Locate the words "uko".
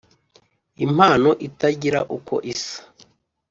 2.15-2.33